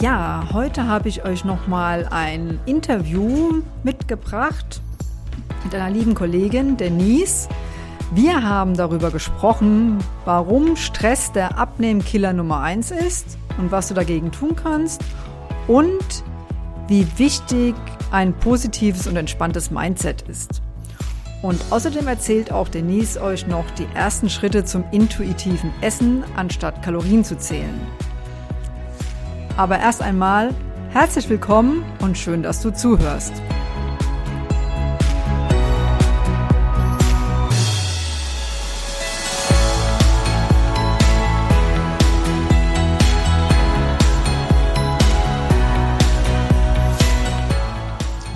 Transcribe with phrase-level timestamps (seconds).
[0.00, 4.82] Ja, heute habe ich euch nochmal ein Interview mitgebracht
[5.64, 7.48] mit einer lieben Kollegin, Denise.
[8.12, 9.96] Wir haben darüber gesprochen,
[10.26, 15.00] warum Stress der Abnehmkiller Nummer 1 ist und was du dagegen tun kannst
[15.66, 16.22] und
[16.88, 17.74] wie wichtig
[18.10, 20.60] ein positives und entspanntes Mindset ist.
[21.40, 27.24] Und außerdem erzählt auch Denise euch noch die ersten Schritte zum intuitiven Essen, anstatt Kalorien
[27.24, 27.80] zu zählen.
[29.56, 30.52] Aber erst einmal
[30.90, 33.32] herzlich willkommen und schön, dass du zuhörst.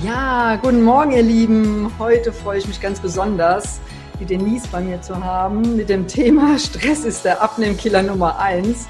[0.02, 1.92] Ja, guten Morgen, ihr Lieben.
[1.98, 3.78] Heute freue ich mich ganz besonders,
[4.18, 8.86] die Denise bei mir zu haben mit dem Thema Stress ist der Abnehmkiller Nummer eins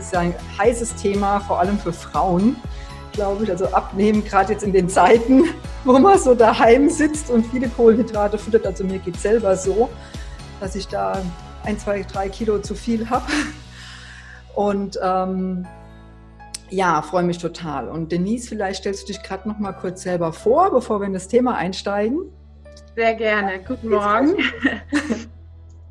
[0.00, 2.56] ist ja ein heißes Thema, vor allem für Frauen,
[3.12, 3.50] glaube ich.
[3.50, 5.44] Also abnehmen, gerade jetzt in den Zeiten,
[5.84, 8.66] wo man so daheim sitzt und viele Kohlenhydrate futtert.
[8.66, 9.88] Also mir geht es selber so,
[10.60, 11.22] dass ich da
[11.64, 13.26] ein, zwei, drei Kilo zu viel habe.
[14.56, 15.64] Und ähm,
[16.70, 17.88] ja, freue mich total.
[17.88, 21.12] Und Denise, vielleicht stellst du dich gerade noch mal kurz selber vor, bevor wir in
[21.12, 22.18] das Thema einsteigen.
[22.96, 23.60] Sehr gerne.
[23.66, 24.36] Guten Morgen.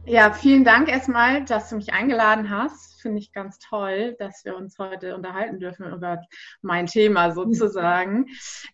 [0.10, 2.89] Ja, vielen Dank erstmal, dass du mich eingeladen hast.
[3.00, 6.22] Finde ich ganz toll, dass wir uns heute unterhalten dürfen über
[6.62, 8.28] mein Thema sozusagen.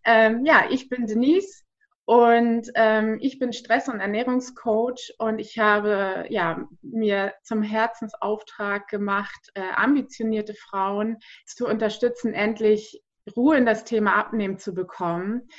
[0.04, 1.64] Ähm, ja, ich bin Denise
[2.06, 9.50] und ähm, ich bin Stress- und Ernährungscoach und ich habe ja, mir zum Herzensauftrag gemacht,
[9.56, 13.02] äh, ambitionierte Frauen zu unterstützen, endlich
[13.36, 15.50] Ruhe in das Thema Abnehmen zu bekommen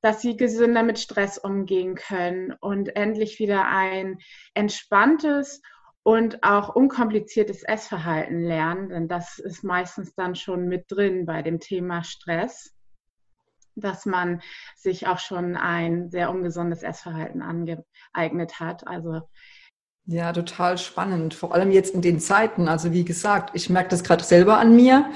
[0.00, 4.18] dass sie gesünder mit Stress umgehen können und endlich wieder ein
[4.54, 5.60] entspanntes
[6.02, 11.60] und auch unkompliziertes Essverhalten lernen, denn das ist meistens dann schon mit drin bei dem
[11.60, 12.74] Thema Stress,
[13.74, 14.40] dass man
[14.76, 18.86] sich auch schon ein sehr ungesundes Essverhalten angeeignet hat.
[18.86, 19.22] Also
[20.10, 22.66] ja, total spannend, vor allem jetzt in den Zeiten.
[22.66, 25.10] Also wie gesagt, ich merke das gerade selber an mir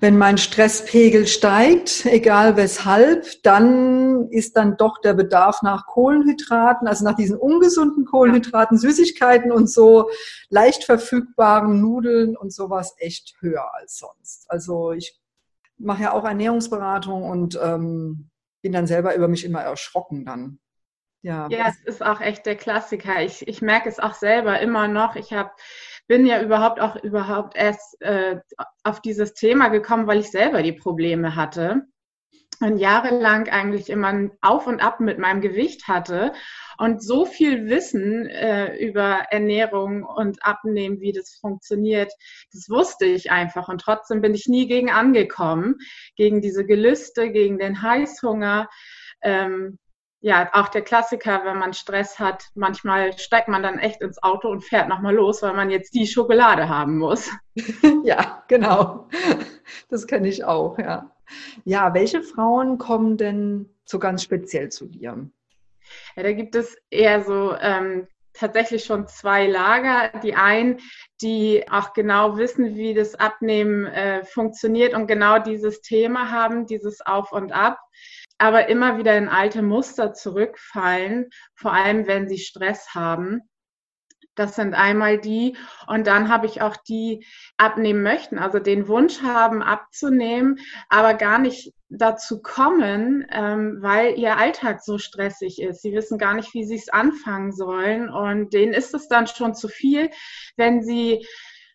[0.00, 7.04] wenn mein Stresspegel steigt, egal weshalb, dann ist dann doch der Bedarf nach Kohlenhydraten, also
[7.04, 10.10] nach diesen ungesunden Kohlenhydraten, Süßigkeiten und so
[10.48, 14.50] leicht verfügbaren Nudeln und sowas echt höher als sonst.
[14.50, 15.20] Also ich
[15.76, 18.30] mache ja auch Ernährungsberatung und ähm,
[18.62, 20.58] bin dann selber über mich immer erschrocken dann.
[21.22, 23.22] Ja, ja es ist auch echt der Klassiker.
[23.22, 25.16] Ich, ich merke es auch selber immer noch.
[25.16, 25.50] Ich habe
[26.10, 28.40] bin ja überhaupt auch überhaupt erst äh,
[28.82, 31.82] auf dieses Thema gekommen, weil ich selber die Probleme hatte
[32.58, 36.32] und jahrelang eigentlich immer ein Auf und Ab mit meinem Gewicht hatte
[36.78, 42.12] und so viel Wissen äh, über Ernährung und Abnehmen, wie das funktioniert,
[42.52, 45.76] das wusste ich einfach und trotzdem bin ich nie gegen angekommen,
[46.16, 48.68] gegen diese Gelüste, gegen den Heißhunger.
[49.22, 49.78] Ähm,
[50.22, 54.50] ja, auch der Klassiker, wenn man Stress hat, manchmal steigt man dann echt ins Auto
[54.50, 57.30] und fährt nochmal los, weil man jetzt die Schokolade haben muss.
[58.04, 59.08] ja, genau.
[59.88, 61.10] Das kenne ich auch, ja.
[61.64, 65.30] Ja, welche Frauen kommen denn so ganz speziell zu dir?
[66.16, 70.18] Ja, da gibt es eher so ähm, tatsächlich schon zwei Lager.
[70.20, 70.80] Die einen,
[71.22, 77.00] die auch genau wissen, wie das Abnehmen äh, funktioniert und genau dieses Thema haben, dieses
[77.04, 77.78] Auf und Ab
[78.40, 83.42] aber immer wieder in alte Muster zurückfallen, vor allem wenn sie Stress haben.
[84.34, 85.56] Das sind einmal die.
[85.86, 87.26] Und dann habe ich auch die
[87.58, 90.58] abnehmen möchten, also den Wunsch haben, abzunehmen,
[90.88, 95.82] aber gar nicht dazu kommen, ähm, weil ihr Alltag so stressig ist.
[95.82, 98.08] Sie wissen gar nicht, wie sie es anfangen sollen.
[98.08, 100.08] Und denen ist es dann schon zu viel,
[100.56, 101.26] wenn sie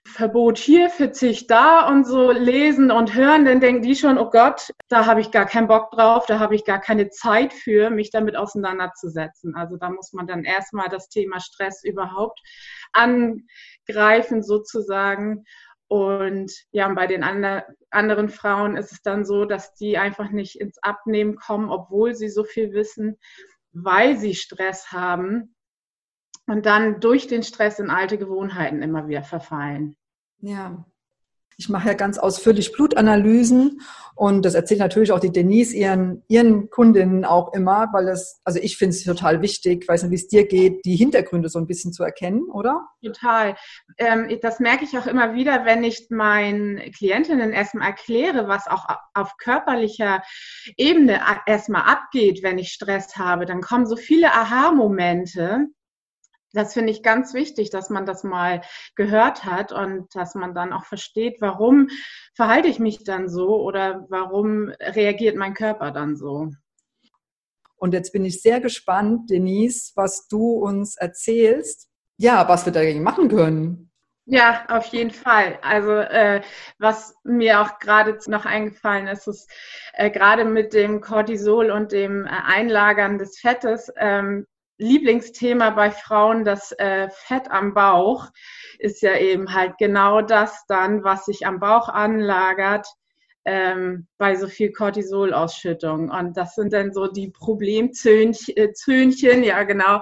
[0.08, 4.72] Verbot hier, Verzicht da und so lesen und hören, dann denken die schon, oh Gott,
[4.88, 8.12] da habe ich gar keinen Bock drauf, da habe ich gar keine Zeit für, mich
[8.12, 9.56] damit auseinanderzusetzen.
[9.56, 12.40] Also da muss man dann erstmal das Thema Stress überhaupt
[12.94, 15.44] angreifen sozusagen.
[15.88, 17.24] Und ja, bei den
[17.90, 22.30] anderen Frauen ist es dann so, dass die einfach nicht ins Abnehmen kommen, obwohl sie
[22.30, 23.18] so viel wissen,
[23.74, 25.56] weil sie Stress haben
[26.48, 29.98] und dann durch den Stress in alte Gewohnheiten immer wieder verfallen.
[30.40, 30.86] Ja.
[31.58, 33.80] Ich mache ja ganz ausführlich Blutanalysen
[34.14, 38.60] und das erzählt natürlich auch die Denise ihren, ihren Kundinnen auch immer, weil das, also
[38.60, 41.68] ich finde es total wichtig, weiß nicht, wie es dir geht, die Hintergründe so ein
[41.68, 42.86] bisschen zu erkennen, oder?
[43.02, 43.56] Total.
[43.98, 48.88] Ähm, das merke ich auch immer wieder, wenn ich meinen Klientinnen erstmal erkläre, was auch
[49.14, 50.24] auf körperlicher
[50.76, 53.46] Ebene erstmal abgeht, wenn ich Stress habe.
[53.46, 55.68] Dann kommen so viele Aha-Momente
[56.56, 58.62] das finde ich ganz wichtig, dass man das mal
[58.96, 61.90] gehört hat und dass man dann auch versteht, warum
[62.34, 66.50] verhalte ich mich dann so oder warum reagiert mein Körper dann so.
[67.78, 71.90] Und jetzt bin ich sehr gespannt, Denise, was du uns erzählst.
[72.18, 73.92] Ja, was wir dagegen machen können.
[74.28, 75.60] Ja, auf jeden Fall.
[75.62, 76.42] Also äh,
[76.80, 79.52] was mir auch gerade noch eingefallen ist, ist
[79.94, 84.48] äh, gerade mit dem Cortisol und dem äh, Einlagern des Fettes, ähm,
[84.78, 88.30] Lieblingsthema bei Frauen, das äh, Fett am Bauch,
[88.80, 92.88] ist ja eben halt genau das dann, was sich am Bauch anlagert
[93.46, 96.10] ähm, bei so viel Cortisolausschüttung.
[96.10, 100.02] Und das sind dann so die Problemzöhnchen, ja genau,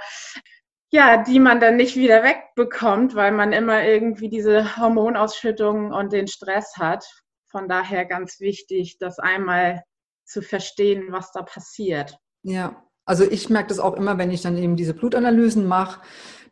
[0.91, 6.27] ja, die man dann nicht wieder wegbekommt, weil man immer irgendwie diese Hormonausschüttung und den
[6.27, 7.05] Stress hat.
[7.47, 9.83] Von daher ganz wichtig, das einmal
[10.23, 12.17] zu verstehen, was da passiert.
[12.43, 16.01] Ja, also ich merke das auch immer, wenn ich dann eben diese Blutanalysen mache,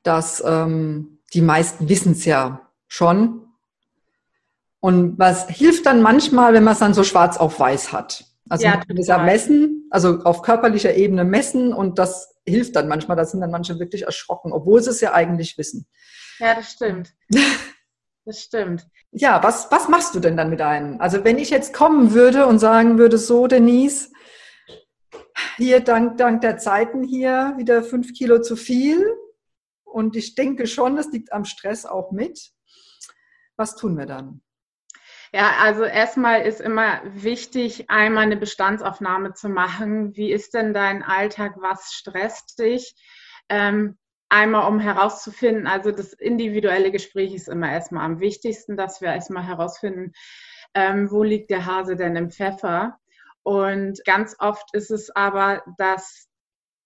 [0.04, 3.48] dass ähm, die meisten wissen es ja schon.
[4.80, 8.26] Und was hilft dann manchmal, wenn man es dann so schwarz auf weiß hat?
[8.50, 12.76] Also ja, man kann das ja messen, also auf körperlicher Ebene messen und das hilft
[12.76, 13.16] dann manchmal.
[13.16, 15.88] Da sind dann manche wirklich erschrocken, obwohl sie es ja eigentlich wissen.
[16.40, 17.14] Ja, das stimmt.
[18.24, 18.86] Das stimmt.
[19.12, 21.02] Ja, was, was machst du denn dann mit einem?
[21.02, 24.12] Also wenn ich jetzt kommen würde und sagen würde, so Denise,
[25.62, 29.16] hier dank, dank der Zeiten hier wieder fünf Kilo zu viel.
[29.84, 32.52] Und ich denke schon, das liegt am Stress auch mit.
[33.58, 34.42] Was tun wir dann?
[35.34, 40.16] Ja, also erstmal ist immer wichtig, einmal eine Bestandsaufnahme zu machen.
[40.16, 41.54] Wie ist denn dein Alltag?
[41.58, 42.96] Was stresst dich?
[43.48, 43.98] Ähm,
[44.30, 49.46] einmal um herauszufinden, also das individuelle Gespräch ist immer erstmal am wichtigsten, dass wir erstmal
[49.46, 50.14] herausfinden,
[50.74, 52.98] ähm, wo liegt der Hase denn im Pfeffer?
[53.44, 56.28] Und ganz oft ist es aber, dass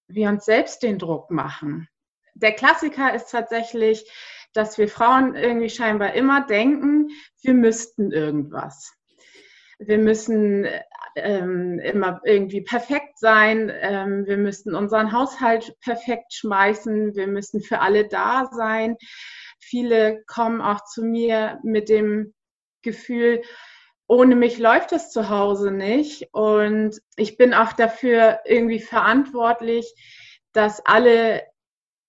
[0.07, 1.87] wir uns selbst den Druck machen.
[2.35, 4.09] Der Klassiker ist tatsächlich,
[4.53, 7.09] dass wir Frauen irgendwie scheinbar immer denken,
[7.41, 8.93] wir müssten irgendwas.
[9.79, 10.65] Wir müssen
[11.15, 13.71] ähm, immer irgendwie perfekt sein.
[13.73, 17.15] Ähm, wir müssten unseren Haushalt perfekt schmeißen.
[17.15, 18.95] Wir müssen für alle da sein.
[19.59, 22.33] Viele kommen auch zu mir mit dem
[22.81, 23.41] Gefühl,
[24.07, 26.29] ohne mich läuft es zu Hause nicht.
[26.31, 29.93] Und ich bin auch dafür irgendwie verantwortlich,
[30.53, 31.43] dass alle,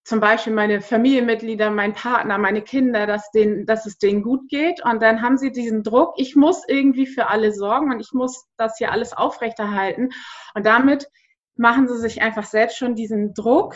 [0.04, 4.84] zum Beispiel meine Familienmitglieder, mein Partner, meine Kinder, dass, denen, dass es denen gut geht.
[4.84, 8.46] Und dann haben sie diesen Druck, ich muss irgendwie für alle sorgen und ich muss
[8.56, 10.10] das hier alles aufrechterhalten.
[10.54, 11.08] Und damit
[11.56, 13.75] machen sie sich einfach selbst schon diesen Druck,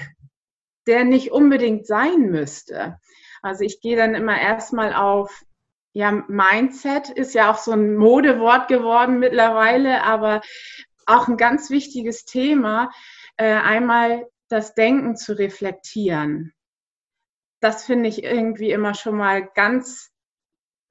[0.86, 2.98] der nicht unbedingt sein müsste.
[3.42, 5.42] Also ich gehe dann immer erstmal auf
[5.92, 10.40] ja, Mindset ist ja auch so ein Modewort geworden mittlerweile, aber
[11.06, 12.90] auch ein ganz wichtiges Thema,
[13.36, 16.52] äh, einmal das Denken zu reflektieren.
[17.60, 20.10] Das finde ich irgendwie immer schon mal ganz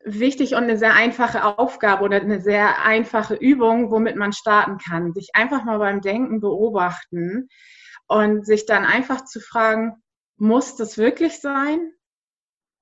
[0.03, 5.13] wichtig und eine sehr einfache Aufgabe oder eine sehr einfache Übung, womit man starten kann.
[5.13, 7.49] Sich einfach mal beim Denken beobachten
[8.07, 10.01] und sich dann einfach zu fragen,
[10.37, 11.91] muss das wirklich sein?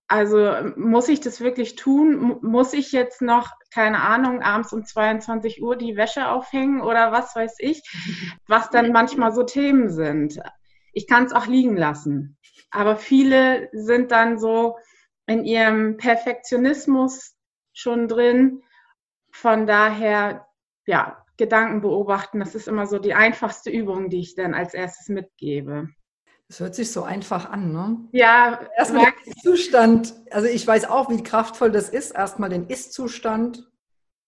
[0.08, 2.38] Also muss ich das wirklich tun?
[2.42, 7.36] Muss ich jetzt noch, keine Ahnung, abends um 22 Uhr die Wäsche aufhängen oder was
[7.36, 7.82] weiß ich,
[8.48, 10.40] was dann manchmal so Themen sind.
[10.94, 12.38] Ich kann es auch liegen lassen.
[12.72, 14.78] Aber viele sind dann so
[15.26, 17.36] in ihrem Perfektionismus
[17.74, 18.64] schon drin.
[19.32, 20.48] Von daher,
[20.86, 25.10] ja, Gedanken beobachten, das ist immer so die einfachste Übung, die ich dann als erstes
[25.10, 25.90] mitgebe.
[26.48, 27.98] Das hört sich so einfach an, ne?
[28.14, 30.14] Ja, erstmal den Zustand.
[30.32, 33.70] Also ich weiß auch, wie kraftvoll das ist, erstmal den Ist-Zustand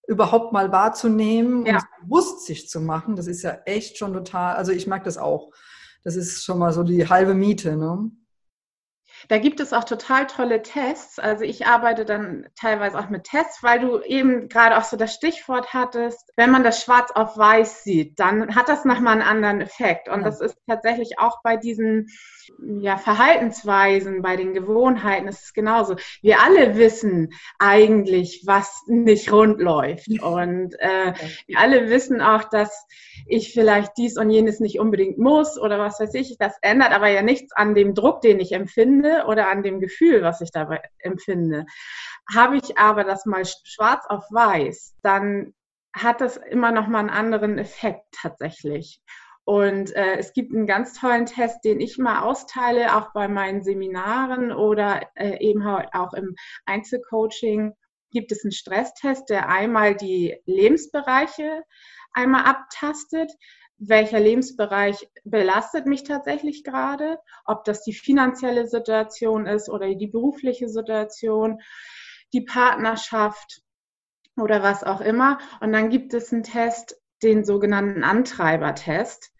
[0.05, 1.75] überhaupt mal wahrzunehmen ja.
[1.75, 3.15] und bewusst sich zu machen.
[3.15, 5.51] Das ist ja echt schon total, also ich mag das auch.
[6.03, 8.11] Das ist schon mal so die halbe Miete, ne?
[9.27, 11.19] Da gibt es auch total tolle Tests.
[11.19, 15.13] Also ich arbeite dann teilweise auch mit Tests, weil du eben gerade auch so das
[15.13, 16.31] Stichwort hattest.
[16.35, 20.07] Wenn man das schwarz auf weiß sieht, dann hat das nochmal einen anderen Effekt.
[20.07, 20.25] Und ja.
[20.25, 22.07] das ist tatsächlich auch bei diesen
[22.79, 25.95] ja, Verhaltensweisen, bei den Gewohnheiten ist es genauso.
[26.21, 30.09] Wir alle wissen eigentlich, was nicht rund läuft.
[30.21, 31.13] Und äh,
[31.47, 32.87] wir alle wissen auch, dass
[33.27, 36.37] ich vielleicht dies und jenes nicht unbedingt muss oder was weiß ich.
[36.37, 40.21] Das ändert aber ja nichts an dem Druck, den ich empfinde oder an dem Gefühl,
[40.21, 41.65] was ich dabei empfinde.
[42.33, 45.53] Habe ich aber das mal schwarz auf weiß, dann
[45.93, 49.01] hat das immer noch mal einen anderen Effekt tatsächlich.
[49.49, 53.63] Und äh, es gibt einen ganz tollen Test, den ich mal austeile, auch bei meinen
[53.63, 56.35] Seminaren oder äh, eben auch im
[56.65, 57.73] Einzelcoaching.
[58.11, 61.63] Gibt es einen Stresstest, der einmal die Lebensbereiche
[62.13, 63.31] einmal abtastet.
[63.79, 70.67] Welcher Lebensbereich belastet mich tatsächlich gerade, ob das die finanzielle Situation ist oder die berufliche
[70.67, 71.59] Situation,
[72.33, 73.61] die Partnerschaft
[74.37, 75.39] oder was auch immer.
[75.61, 79.31] Und dann gibt es einen Test, den sogenannten Antreibertest.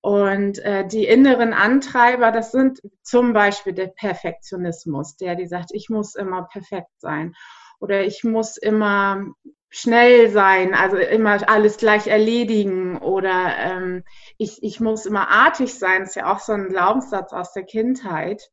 [0.00, 5.88] Und äh, die inneren Antreiber, das sind zum Beispiel der Perfektionismus, der die sagt, ich
[5.88, 7.34] muss immer perfekt sein
[7.80, 9.24] oder ich muss immer
[9.68, 14.04] schnell sein, also immer alles gleich erledigen oder ähm,
[14.38, 17.64] ich, ich muss immer artig sein, das ist ja auch so ein Glaubenssatz aus der
[17.64, 18.50] Kindheit,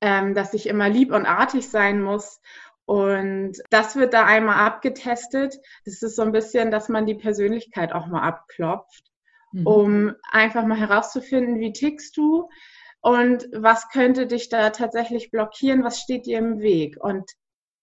[0.00, 2.40] ähm, dass ich immer lieb und artig sein muss.
[2.84, 5.56] Und das wird da einmal abgetestet.
[5.84, 9.10] Das ist so ein bisschen, dass man die Persönlichkeit auch mal abklopft,
[9.52, 9.66] mhm.
[9.66, 12.48] um einfach mal herauszufinden, wie tickst du
[13.00, 16.96] und was könnte dich da tatsächlich blockieren, was steht dir im Weg.
[17.00, 17.28] Und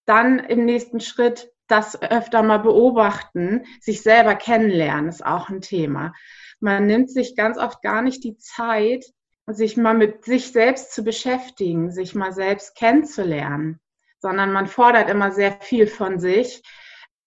[0.06, 6.12] dann im nächsten Schritt das öfter mal beobachten, sich selber kennenlernen, ist auch ein Thema.
[6.60, 9.04] Man nimmt sich ganz oft gar nicht die Zeit,
[9.46, 13.80] sich mal mit sich selbst zu beschäftigen, sich mal selbst kennenzulernen,
[14.18, 16.62] sondern man fordert immer sehr viel von sich,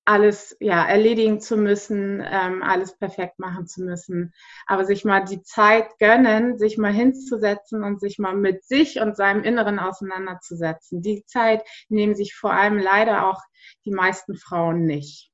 [0.07, 4.33] alles ja erledigen zu müssen, ähm, alles perfekt machen zu müssen,
[4.65, 9.17] aber sich mal die Zeit gönnen, sich mal hinzusetzen und sich mal mit sich und
[9.17, 11.01] seinem Inneren auseinanderzusetzen.
[11.01, 13.41] Die Zeit nehmen sich vor allem leider auch
[13.85, 15.29] die meisten Frauen nicht.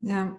[0.00, 0.38] Ja.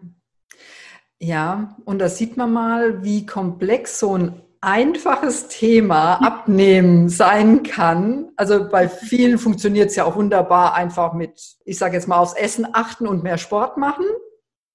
[1.21, 8.31] Ja, und da sieht man mal, wie komplex so ein einfaches Thema abnehmen sein kann.
[8.35, 12.33] Also bei vielen funktioniert es ja auch wunderbar einfach mit, ich sage jetzt mal, aufs
[12.33, 14.05] Essen achten und mehr Sport machen.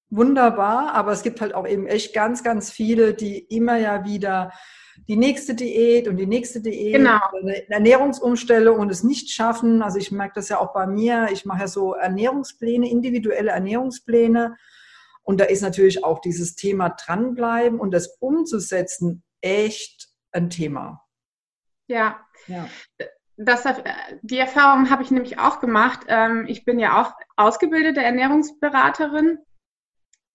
[0.09, 4.53] Wunderbar, aber es gibt halt auch eben echt ganz, ganz viele, die immer ja wieder
[5.09, 7.19] die nächste Diät und die nächste Diät, genau.
[7.43, 9.83] eine Ernährungsumstellung und es nicht schaffen.
[9.83, 11.29] Also ich merke das ja auch bei mir.
[11.33, 14.57] Ich mache ja so Ernährungspläne, individuelle Ernährungspläne.
[15.25, 21.05] Und da ist natürlich auch dieses Thema dranbleiben und das umzusetzen echt ein Thema.
[21.87, 22.21] Ja.
[22.47, 22.69] ja.
[23.37, 23.65] Das,
[24.23, 26.01] die Erfahrung habe ich nämlich auch gemacht.
[26.09, 29.39] Ähm, ich bin ja auch ausgebildete Ernährungsberaterin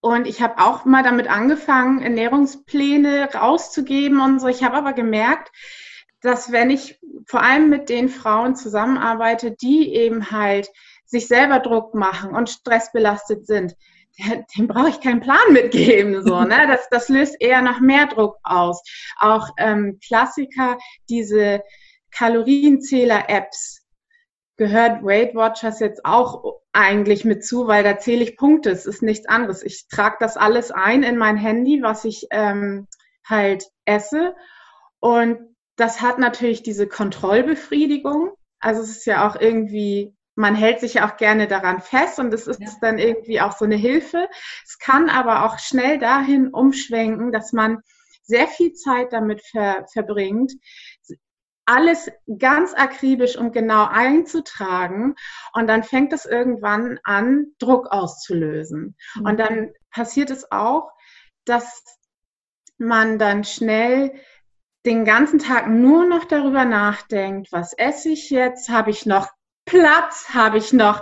[0.01, 4.47] und ich habe auch mal damit angefangen, Ernährungspläne rauszugeben und so.
[4.47, 5.51] Ich habe aber gemerkt,
[6.21, 10.69] dass wenn ich vor allem mit den Frauen zusammenarbeite, die eben halt
[11.05, 13.75] sich selber Druck machen und stressbelastet sind,
[14.57, 16.23] dem brauche ich keinen Plan mitgeben.
[16.23, 16.57] So, ne?
[16.67, 18.81] das, das löst eher noch mehr Druck aus.
[19.19, 20.77] Auch ähm, Klassiker,
[21.09, 21.61] diese
[22.11, 23.79] Kalorienzähler-Apps,
[24.57, 28.69] gehört Weight Watchers jetzt auch eigentlich mit zu, weil da zähle ich Punkte.
[28.69, 29.63] Es ist nichts anderes.
[29.63, 32.87] Ich trage das alles ein in mein Handy, was ich ähm,
[33.25, 34.35] halt esse.
[34.99, 38.31] Und das hat natürlich diese Kontrollbefriedigung.
[38.59, 42.33] Also es ist ja auch irgendwie man hält sich ja auch gerne daran fest und
[42.33, 42.69] es ist ja.
[42.79, 44.29] dann irgendwie auch so eine Hilfe.
[44.65, 47.79] Es kann aber auch schnell dahin umschwenken, dass man
[48.23, 50.53] sehr viel Zeit damit ver verbringt,
[51.65, 55.15] alles ganz akribisch und genau einzutragen
[55.53, 58.95] und dann fängt es irgendwann an, Druck auszulösen.
[59.15, 59.25] Mhm.
[59.25, 60.89] Und dann passiert es auch,
[61.45, 61.83] dass
[62.77, 64.13] man dann schnell
[64.85, 68.69] den ganzen Tag nur noch darüber nachdenkt, was esse ich jetzt?
[68.69, 69.27] Habe ich noch
[69.69, 71.01] Platz habe ich noch.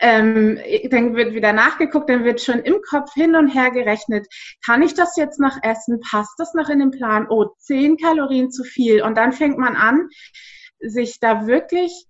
[0.00, 0.58] Ähm,
[0.90, 4.26] dann wird wieder nachgeguckt, dann wird schon im Kopf hin und her gerechnet.
[4.64, 6.00] Kann ich das jetzt noch essen?
[6.00, 7.26] Passt das noch in den Plan?
[7.30, 9.02] Oh, zehn Kalorien zu viel.
[9.02, 10.08] Und dann fängt man an,
[10.80, 12.06] sich da wirklich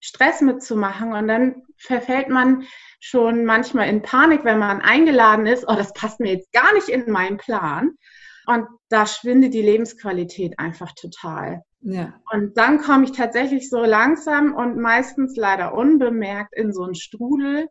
[0.00, 1.14] Stress mitzumachen.
[1.14, 2.66] Und dann verfällt man
[3.00, 5.64] schon manchmal in Panik, wenn man eingeladen ist.
[5.66, 7.92] Oh, das passt mir jetzt gar nicht in meinen Plan.
[8.46, 11.62] Und da schwindet die Lebensqualität einfach total.
[11.88, 12.14] Ja.
[12.32, 17.68] Und dann komme ich tatsächlich so langsam und meistens leider unbemerkt in so einen Strudel,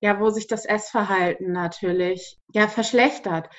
[0.00, 3.50] ja, wo sich das Essverhalten natürlich ja verschlechtert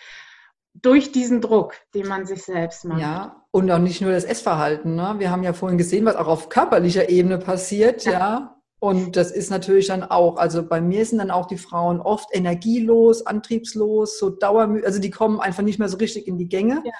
[0.73, 3.01] durch diesen Druck, den man sich selbst macht.
[3.01, 4.95] Ja, und auch nicht nur das Essverhalten.
[4.95, 5.15] Ne?
[5.19, 8.11] Wir haben ja vorhin gesehen, was auch auf körperlicher Ebene passiert, ja.
[8.11, 8.55] ja.
[8.79, 12.29] Und das ist natürlich dann auch, also bei mir sind dann auch die Frauen oft
[12.31, 16.81] energielos, antriebslos, so dauermüde, also die kommen einfach nicht mehr so richtig in die Gänge.
[16.85, 16.93] Ja.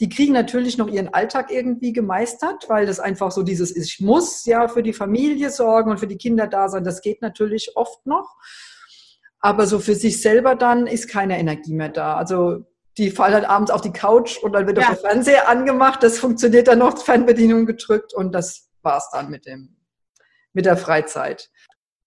[0.00, 4.00] Die kriegen natürlich noch ihren Alltag irgendwie gemeistert, weil das einfach so dieses ist, ich
[4.00, 7.72] muss ja für die Familie sorgen und für die Kinder da sein, das geht natürlich
[7.76, 8.36] oft noch.
[9.38, 12.16] Aber so für sich selber dann ist keine Energie mehr da.
[12.16, 12.64] Also
[12.98, 14.88] die fallen dann abends auf die Couch und dann wird ja.
[14.88, 19.76] der Fernseher angemacht, das funktioniert dann noch, Fernbedienung gedrückt und das war's dann mit dem
[20.52, 21.50] mit der Freizeit?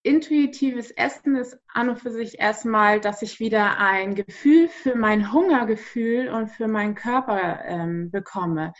[0.05, 5.33] Intuitives Essen ist an und für sich erstmal, dass ich wieder ein Gefühl für mein
[5.33, 8.73] Hungergefühl und für meinen Körper ähm, bekomme.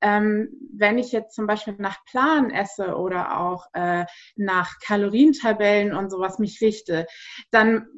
[0.00, 6.10] Ähm, wenn ich jetzt zum Beispiel nach Plan esse oder auch äh, nach Kalorientabellen und
[6.10, 7.06] sowas mich richte,
[7.50, 7.88] dann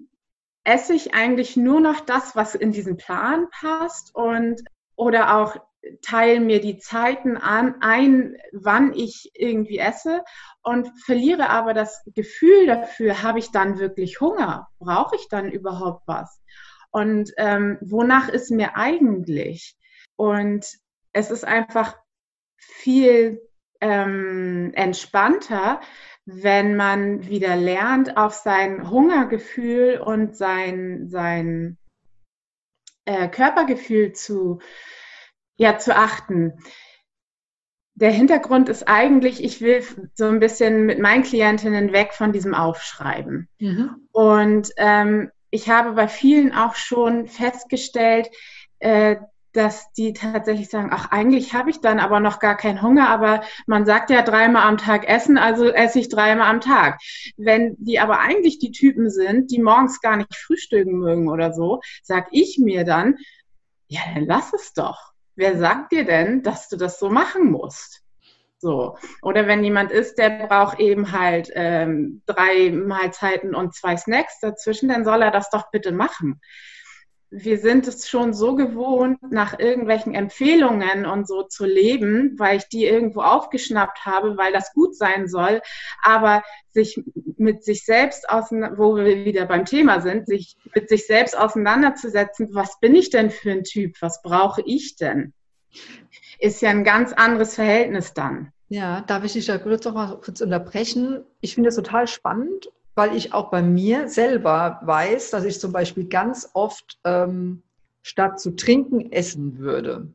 [0.64, 4.62] esse ich eigentlich nur noch das, was in diesen Plan passt und
[4.96, 5.56] oder auch
[6.02, 10.22] teile mir die Zeiten an, ein, wann ich irgendwie esse
[10.62, 14.68] und verliere aber das Gefühl dafür, habe ich dann wirklich Hunger?
[14.78, 16.40] Brauche ich dann überhaupt was?
[16.90, 19.76] Und ähm, wonach ist mir eigentlich?
[20.16, 20.66] Und
[21.12, 21.96] es ist einfach
[22.56, 23.42] viel
[23.80, 25.80] ähm, entspannter,
[26.24, 31.76] wenn man wieder lernt, auf sein Hungergefühl und sein, sein
[33.04, 34.60] äh, Körpergefühl zu,
[35.56, 36.54] ja, zu achten.
[37.96, 39.84] Der Hintergrund ist eigentlich, ich will
[40.14, 43.48] so ein bisschen mit meinen Klientinnen weg von diesem Aufschreiben.
[43.60, 44.08] Mhm.
[44.10, 48.28] Und ähm, ich habe bei vielen auch schon festgestellt,
[48.80, 49.16] äh,
[49.54, 53.44] dass die tatsächlich sagen, ach, eigentlich habe ich dann aber noch gar keinen Hunger, aber
[53.66, 57.00] man sagt ja dreimal am Tag essen, also esse ich dreimal am Tag.
[57.36, 61.80] Wenn die aber eigentlich die Typen sind, die morgens gar nicht frühstücken mögen oder so,
[62.02, 63.16] sag ich mir dann,
[63.86, 65.13] ja, dann lass es doch.
[65.36, 68.02] Wer sagt dir denn, dass du das so machen musst?
[68.58, 68.96] So.
[69.22, 74.88] Oder wenn jemand ist, der braucht eben halt ähm, drei Mahlzeiten und zwei Snacks dazwischen,
[74.88, 76.40] dann soll er das doch bitte machen
[77.36, 82.68] wir sind es schon so gewohnt, nach irgendwelchen Empfehlungen und so zu leben, weil ich
[82.68, 85.60] die irgendwo aufgeschnappt habe, weil das gut sein soll,
[86.00, 87.02] aber sich
[87.36, 92.50] mit sich selbst auseinander, wo wir wieder beim Thema sind, sich mit sich selbst auseinanderzusetzen,
[92.52, 95.32] was bin ich denn für ein Typ, was brauche ich denn,
[96.38, 98.52] ist ja ein ganz anderes Verhältnis dann.
[98.68, 101.24] Ja, darf ich dich da kurz noch mal kurz unterbrechen?
[101.40, 105.72] Ich finde es total spannend weil ich auch bei mir selber weiß, dass ich zum
[105.72, 107.62] Beispiel ganz oft ähm,
[108.02, 110.08] statt zu trinken essen würde.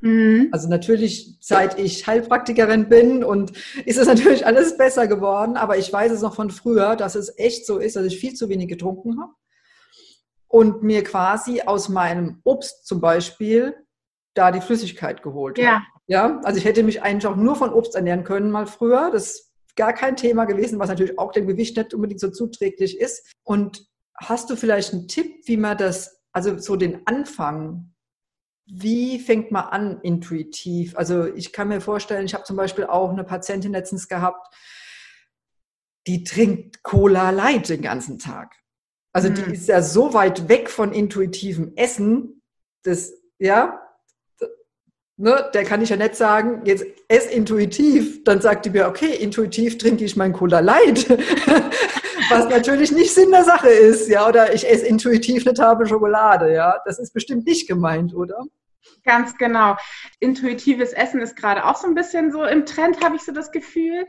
[0.00, 0.48] Mhm.
[0.50, 3.52] Also natürlich, seit ich Heilpraktikerin bin und
[3.86, 7.38] ist es natürlich alles besser geworden, aber ich weiß es noch von früher, dass es
[7.38, 9.32] echt so ist, dass ich viel zu wenig getrunken habe
[10.48, 13.74] und mir quasi aus meinem Obst zum Beispiel
[14.34, 15.74] da die Flüssigkeit geholt ja.
[15.74, 15.84] habe.
[16.08, 19.10] Ja, also ich hätte mich eigentlich auch nur von Obst ernähren können mal früher.
[19.12, 23.32] Das gar kein Thema gewesen, was natürlich auch dem Gewicht nicht unbedingt so zuträglich ist.
[23.42, 27.94] Und hast du vielleicht einen Tipp, wie man das, also so den Anfang,
[28.66, 30.96] wie fängt man an intuitiv?
[30.96, 34.54] Also ich kann mir vorstellen, ich habe zum Beispiel auch eine Patientin letztens gehabt,
[36.06, 38.54] die trinkt Cola Light den ganzen Tag.
[39.12, 39.34] Also mhm.
[39.34, 42.42] die ist ja so weit weg von intuitivem Essen,
[42.82, 43.81] das, ja,
[45.22, 49.14] ne, der kann ich ja nicht sagen, jetzt ess intuitiv, dann sagt die mir, okay,
[49.14, 51.08] intuitiv trinke ich mein Cola Light.
[52.30, 56.52] Was natürlich nicht Sinn der Sache ist, ja, oder ich esse intuitiv eine Tafel Schokolade,
[56.52, 56.80] ja.
[56.84, 58.44] Das ist bestimmt nicht gemeint, oder?
[59.04, 59.76] Ganz genau.
[60.18, 63.52] Intuitives Essen ist gerade auch so ein bisschen so im Trend, habe ich so das
[63.52, 64.06] Gefühl.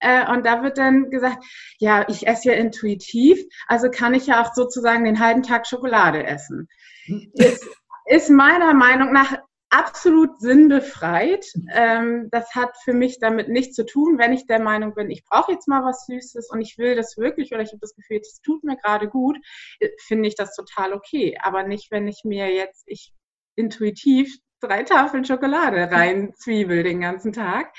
[0.00, 1.44] Äh, und da wird dann gesagt,
[1.78, 6.24] ja, ich esse ja intuitiv, also kann ich ja auch sozusagen den halben Tag Schokolade
[6.24, 6.68] essen.
[7.32, 7.66] Ist,
[8.06, 9.38] ist meiner Meinung nach
[9.74, 11.46] absolut sinnbefreit.
[11.72, 15.24] Ähm, das hat für mich damit nichts zu tun, wenn ich der Meinung bin, ich
[15.24, 18.18] brauche jetzt mal was Süßes und ich will das wirklich oder ich habe das Gefühl,
[18.20, 19.36] es tut mir gerade gut,
[19.80, 21.36] äh, finde ich das total okay.
[21.42, 23.12] Aber nicht, wenn ich mir jetzt, ich
[23.56, 27.74] intuitiv drei Tafeln Schokolade rein zwiebel den ganzen Tag.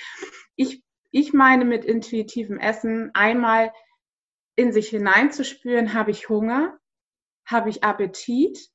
[0.56, 3.72] Ich, ich meine mit intuitivem Essen einmal
[4.56, 6.78] in sich hineinzuspüren, habe ich Hunger,
[7.46, 8.70] habe ich Appetit,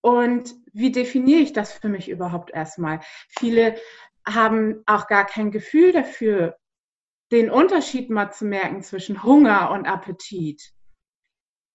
[0.00, 3.00] und wie definiere ich das für mich überhaupt erstmal?
[3.38, 3.76] Viele
[4.26, 6.56] haben auch gar kein Gefühl dafür,
[7.32, 10.72] den Unterschied mal zu merken zwischen Hunger und Appetit.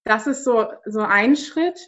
[0.04, 1.80] Das ist so, so ein Schritt.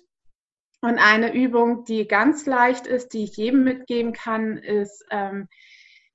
[0.81, 5.47] Und eine Übung, die ganz leicht ist, die ich jedem mitgeben kann, ist, ähm,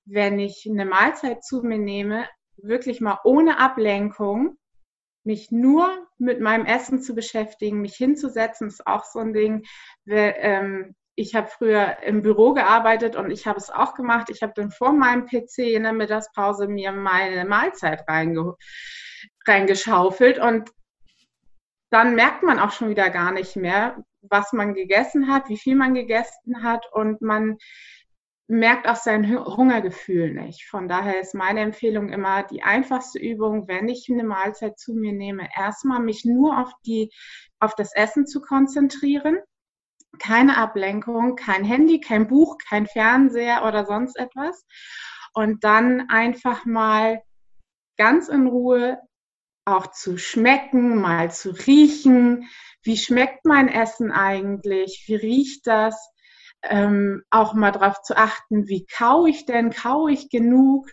[0.04, 4.58] wenn ich eine Mahlzeit zu mir nehme, wirklich mal ohne Ablenkung
[5.24, 9.64] mich nur mit meinem Essen zu beschäftigen, mich hinzusetzen, ist auch so ein Ding.
[10.06, 14.30] Ähm, ich habe früher im Büro gearbeitet und ich habe es auch gemacht.
[14.30, 18.56] Ich habe dann vor meinem PC in der Mittagspause mir meine Mahlzeit reinge
[19.46, 20.70] reingeschaufelt und
[21.90, 25.76] dann merkt man auch schon wieder gar nicht mehr, was man gegessen hat, wie viel
[25.76, 27.58] man gegessen hat und man
[28.50, 30.66] merkt auch sein Hungergefühl nicht.
[30.66, 35.12] Von daher ist meine Empfehlung immer die einfachste Übung, wenn ich eine Mahlzeit zu mir
[35.12, 37.12] nehme, erstmal mich nur auf die,
[37.60, 39.38] auf das Essen zu konzentrieren.
[40.18, 44.66] Keine Ablenkung, kein Handy, kein Buch, kein Fernseher oder sonst etwas.
[45.32, 47.22] Und dann einfach mal
[47.96, 48.98] ganz in Ruhe
[49.64, 52.48] auch zu schmecken, mal zu riechen.
[52.82, 55.04] Wie schmeckt mein Essen eigentlich?
[55.06, 56.09] Wie riecht das?
[56.62, 60.90] Ähm, auch mal darauf zu achten, wie kau ich denn, kau ich genug,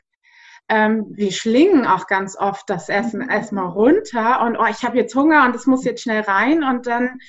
[0.69, 3.29] ähm, wir schlingen auch ganz oft das Essen mhm.
[3.29, 6.87] erstmal runter und oh, ich habe jetzt Hunger und es muss jetzt schnell rein und
[6.87, 7.19] dann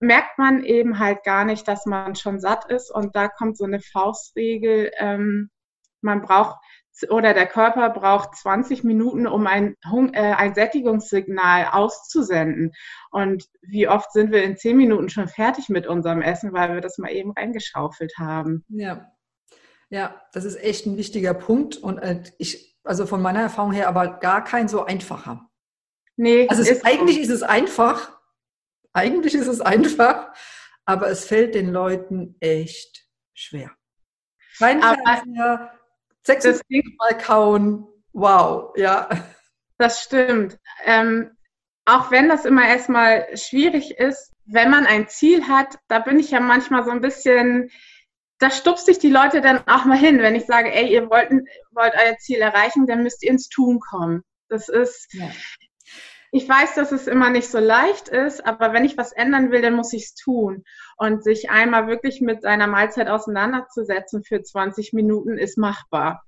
[0.00, 3.64] merkt man eben halt gar nicht, dass man schon satt ist und da kommt so
[3.64, 5.50] eine Faustregel, ähm,
[6.00, 6.56] man braucht
[7.10, 9.76] oder der Körper braucht 20 Minuten, um ein,
[10.12, 12.72] äh, ein Sättigungssignal auszusenden.
[13.10, 16.80] Und wie oft sind wir in 10 Minuten schon fertig mit unserem Essen, weil wir
[16.80, 18.64] das mal eben reingeschaufelt haben.
[18.68, 19.12] Ja,
[19.90, 23.88] ja, das ist echt ein wichtiger Punkt und äh, ich, also von meiner Erfahrung her,
[23.88, 25.48] aber gar kein so einfacher.
[26.16, 27.22] Nee, also es, ist eigentlich so.
[27.22, 28.18] ist es einfach,
[28.92, 30.32] eigentlich ist es einfach,
[30.84, 33.70] aber es fällt den Leuten echt schwer.
[34.60, 35.77] Rein Fernseher,
[36.36, 36.60] sechs
[36.98, 39.08] Mal kauen, wow, ja.
[39.78, 40.58] Das stimmt.
[40.84, 41.30] Ähm,
[41.84, 46.30] auch wenn das immer erstmal schwierig ist, wenn man ein Ziel hat, da bin ich
[46.30, 47.70] ja manchmal so ein bisschen
[48.38, 50.20] da stupst sich die Leute dann auch mal hin.
[50.20, 51.30] Wenn ich sage, ey, ihr wollt,
[51.72, 54.22] wollt euer Ziel erreichen, dann müsst ihr ins Tun kommen.
[54.48, 55.28] Das ist, ja.
[56.30, 59.60] ich weiß, dass es immer nicht so leicht ist, aber wenn ich was ändern will,
[59.60, 60.64] dann muss ich es tun.
[60.98, 66.22] Und sich einmal wirklich mit seiner Mahlzeit auseinanderzusetzen für 20 Minuten ist machbar.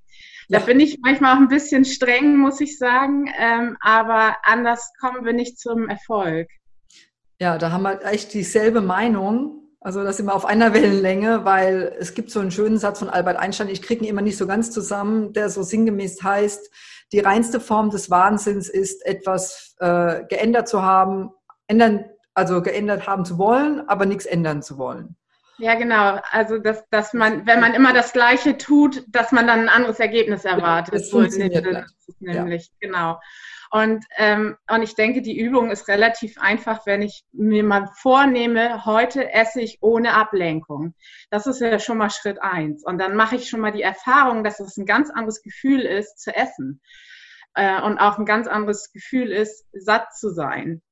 [0.48, 0.58] Ja.
[0.58, 5.24] Da bin ich manchmal auch ein bisschen streng, muss ich sagen, ähm, aber anders kommen
[5.24, 6.48] wir nicht zum Erfolg.
[7.40, 9.60] Ja, da haben wir echt dieselbe Meinung.
[9.80, 13.08] Also das sind wir auf einer Wellenlänge, weil es gibt so einen schönen Satz von
[13.08, 16.70] Albert Einstein, ich kriege ihn immer nicht so ganz zusammen, der so sinngemäß heißt,
[17.12, 21.30] die reinste Form des Wahnsinns ist, etwas äh, geändert zu haben,
[21.66, 22.04] ändern,
[22.40, 25.16] also geändert haben zu wollen, aber nichts ändern zu wollen.
[25.58, 26.18] Ja, genau.
[26.30, 30.00] Also, dass, dass man, wenn man immer das Gleiche tut, dass man dann ein anderes
[30.00, 30.94] Ergebnis erwartet.
[30.94, 32.88] Das, funktioniert so, nämlich, ja.
[32.88, 33.20] genau.
[33.70, 38.84] Und, ähm, und ich denke, die Übung ist relativ einfach, wenn ich mir mal vornehme,
[38.86, 40.94] heute esse ich ohne Ablenkung.
[41.30, 42.82] Das ist ja schon mal Schritt eins.
[42.84, 46.18] Und dann mache ich schon mal die Erfahrung, dass es ein ganz anderes Gefühl ist,
[46.18, 46.80] zu essen.
[47.54, 50.82] Äh, und auch ein ganz anderes Gefühl ist, satt zu sein.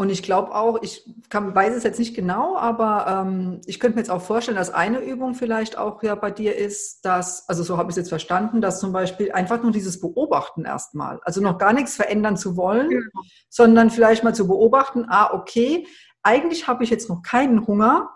[0.00, 3.96] Und ich glaube auch, ich kann, weiß es jetzt nicht genau, aber ähm, ich könnte
[3.96, 7.62] mir jetzt auch vorstellen, dass eine Übung vielleicht auch ja bei dir ist, dass, also
[7.62, 11.42] so habe ich es jetzt verstanden, dass zum Beispiel einfach nur dieses Beobachten erstmal, also
[11.42, 13.20] noch gar nichts verändern zu wollen, genau.
[13.50, 15.86] sondern vielleicht mal zu beobachten, ah, okay,
[16.22, 18.08] eigentlich habe ich jetzt noch keinen Hunger,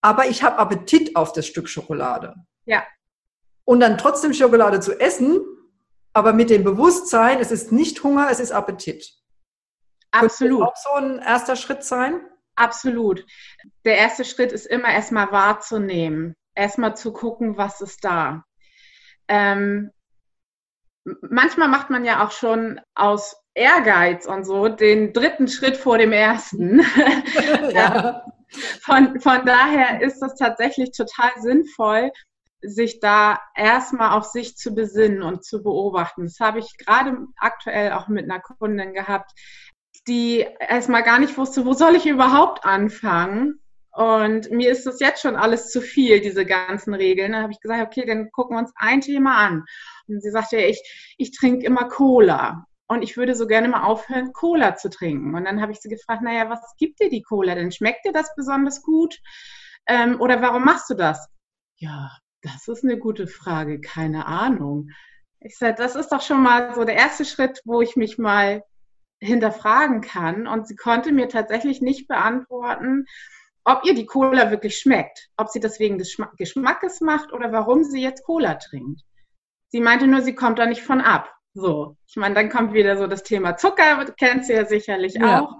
[0.00, 2.34] aber ich habe Appetit auf das Stück Schokolade.
[2.64, 2.82] Ja.
[3.66, 5.42] Und dann trotzdem Schokolade zu essen,
[6.14, 9.18] aber mit dem Bewusstsein, es ist nicht Hunger, es ist Appetit.
[10.20, 10.60] Absolut.
[10.60, 12.20] Könnte auch so ein erster Schritt sein?
[12.56, 13.24] Absolut.
[13.84, 18.44] Der erste Schritt ist immer erstmal wahrzunehmen, erstmal zu gucken, was ist da.
[19.28, 19.90] Ähm,
[21.20, 26.12] manchmal macht man ja auch schon aus Ehrgeiz und so den dritten Schritt vor dem
[26.12, 26.80] ersten.
[27.72, 28.24] ja.
[28.82, 32.10] von, von daher ist das tatsächlich total sinnvoll,
[32.62, 36.24] sich da erstmal auf sich zu besinnen und zu beobachten.
[36.24, 39.32] Das habe ich gerade aktuell auch mit einer Kundin gehabt,
[40.08, 43.60] die erstmal gar nicht wusste, wo soll ich überhaupt anfangen.
[43.92, 47.32] Und mir ist das jetzt schon alles zu viel, diese ganzen Regeln.
[47.32, 49.64] Dann habe ich gesagt, okay, dann gucken wir uns ein Thema an.
[50.06, 52.66] Und sie sagte, ich, ich trinke immer Cola.
[52.88, 55.34] Und ich würde so gerne mal aufhören, Cola zu trinken.
[55.34, 57.72] Und dann habe ich sie gefragt, naja, was gibt dir die Cola denn?
[57.72, 59.18] Schmeckt dir das besonders gut?
[59.86, 61.28] Ähm, oder warum machst du das?
[61.76, 62.10] Ja,
[62.42, 64.90] das ist eine gute Frage, keine Ahnung.
[65.40, 68.62] Ich sage, das ist doch schon mal so der erste Schritt, wo ich mich mal
[69.20, 70.46] hinterfragen kann.
[70.46, 73.06] Und sie konnte mir tatsächlich nicht beantworten,
[73.64, 77.82] ob ihr die Cola wirklich schmeckt, ob sie das wegen des Geschmackes macht oder warum
[77.82, 79.02] sie jetzt Cola trinkt.
[79.68, 81.32] Sie meinte nur, sie kommt da nicht von ab.
[81.52, 85.40] So, ich meine, dann kommt wieder so das Thema Zucker, kennst du ja sicherlich ja,
[85.40, 85.54] auch.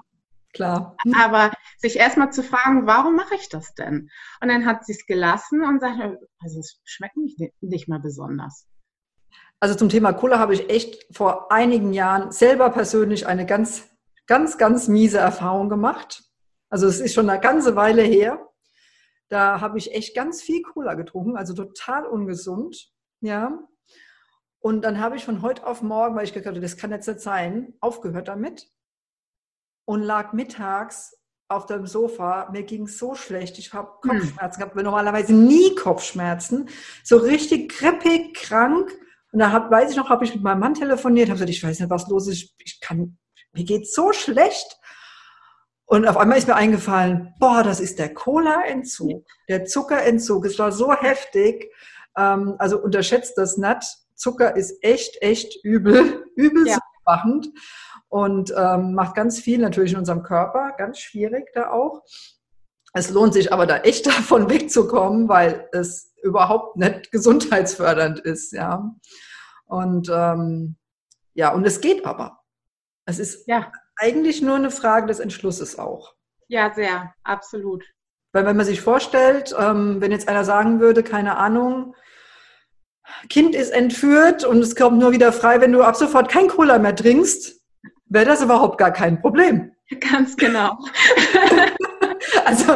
[0.52, 0.96] Klar.
[1.18, 4.08] Aber sich erstmal zu fragen, warum mache ich das denn?
[4.40, 5.98] Und dann hat sie es gelassen und sagt,
[6.38, 8.66] also es schmeckt nicht, nicht mal besonders.
[9.60, 13.88] Also zum Thema Cola habe ich echt vor einigen Jahren selber persönlich eine ganz,
[14.26, 16.24] ganz, ganz miese Erfahrung gemacht.
[16.68, 18.48] Also es ist schon eine ganze Weile her.
[19.28, 22.90] Da habe ich echt ganz viel Cola getrunken, also total ungesund.
[23.20, 23.58] Ja.
[24.60, 27.08] Und dann habe ich von heute auf morgen, weil ich gedacht habe, das kann jetzt
[27.08, 28.68] nicht sein, aufgehört damit
[29.84, 31.16] und lag mittags
[31.48, 32.50] auf dem Sofa.
[32.52, 33.58] Mir ging es so schlecht.
[33.58, 34.10] Ich habe hm.
[34.10, 36.68] Kopfschmerzen gehabt, normalerweise nie Kopfschmerzen.
[37.02, 38.92] So richtig grippig, krank.
[39.36, 41.62] Und da hab, weiß ich noch, habe ich mit meinem Mann telefoniert, habe gesagt, ich
[41.62, 42.54] weiß nicht, was los ist.
[42.64, 43.18] Ich kann,
[43.52, 44.78] mir geht's so schlecht.
[45.84, 50.46] Und auf einmal ist mir eingefallen, boah, das ist der Cola-Entzug, der Zuckerentzug.
[50.46, 51.70] Es war so heftig.
[52.16, 53.98] Ähm, also unterschätzt das nicht.
[54.14, 56.78] Zucker ist echt, echt übel, übel ja.
[57.04, 57.48] machend
[58.08, 62.00] und ähm, macht ganz viel natürlich in unserem Körper, ganz schwierig da auch.
[62.94, 68.96] Es lohnt sich aber da echt davon wegzukommen, weil es überhaupt nicht gesundheitsfördernd ist, ja.
[69.66, 70.76] Und ähm,
[71.34, 72.40] ja, und es geht aber.
[73.04, 73.70] Es ist ja.
[73.96, 76.14] eigentlich nur eine Frage des Entschlusses auch.
[76.48, 77.84] Ja, sehr, absolut.
[78.32, 81.94] Weil wenn man sich vorstellt, ähm, wenn jetzt einer sagen würde, keine Ahnung,
[83.28, 86.78] Kind ist entführt und es kommt nur wieder frei, wenn du ab sofort kein Cola
[86.78, 87.60] mehr trinkst,
[88.06, 89.72] wäre das überhaupt gar kein Problem.
[90.00, 90.76] Ganz genau.
[92.44, 92.72] also,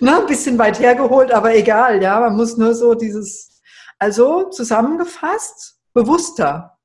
[0.00, 3.62] ne, ein bisschen weit hergeholt, aber egal, ja, man muss nur so dieses,
[3.98, 6.78] also zusammengefasst, bewusster.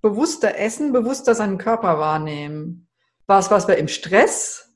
[0.00, 2.88] Bewusster essen, bewusster seinen Körper wahrnehmen.
[3.26, 4.72] Was, was wir im Stress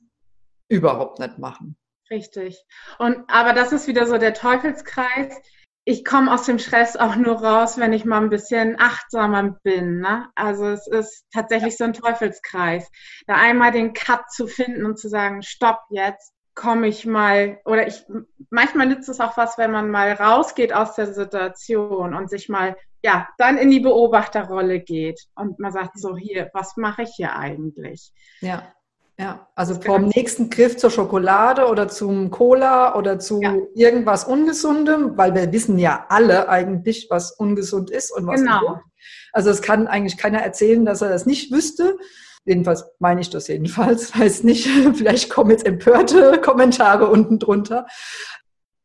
[0.69, 1.77] überhaupt nicht machen.
[2.09, 2.63] Richtig.
[2.97, 5.41] Und aber das ist wieder so der Teufelskreis
[5.89, 10.01] ich komme aus dem Stress auch nur raus, wenn ich mal ein bisschen achtsamer bin.
[10.01, 10.27] Ne?
[10.35, 12.91] Also es ist tatsächlich so ein Teufelskreis.
[13.25, 17.87] Da einmal den Cut zu finden und zu sagen, stopp jetzt, komme ich mal, oder
[17.87, 18.03] ich,
[18.49, 22.75] manchmal nützt es auch was, wenn man mal rausgeht aus der Situation und sich mal,
[23.03, 27.35] ja, dann in die Beobachterrolle geht und man sagt so, hier, was mache ich hier
[27.35, 28.11] eigentlich?
[28.41, 28.73] Ja.
[29.19, 33.55] Ja, also vom nächsten Griff zur Schokolade oder zum Cola oder zu ja.
[33.73, 38.59] irgendwas Ungesundem, weil wir wissen ja alle eigentlich, was ungesund ist und was genau.
[38.61, 38.83] nicht.
[39.31, 41.97] Also es kann eigentlich keiner erzählen, dass er das nicht wüsste.
[42.45, 44.67] Jedenfalls meine ich das jedenfalls, weiß nicht.
[44.67, 47.87] Vielleicht kommen jetzt empörte Kommentare unten drunter.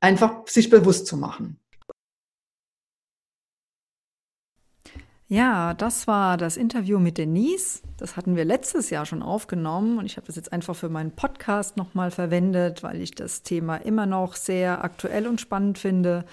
[0.01, 1.62] Einfach sich bewusst zu machen.
[5.33, 7.81] Ja, das war das Interview mit Denise.
[7.97, 11.13] Das hatten wir letztes Jahr schon aufgenommen und ich habe das jetzt einfach für meinen
[11.13, 16.27] Podcast nochmal verwendet, weil ich das Thema immer noch sehr aktuell und spannend finde.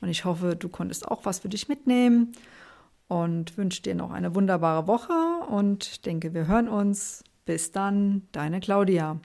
[0.00, 2.30] Und ich hoffe, du konntest auch was für dich mitnehmen
[3.08, 5.14] und wünsche dir noch eine wunderbare Woche
[5.48, 7.24] und denke, wir hören uns.
[7.46, 9.18] Bis dann, deine Claudia.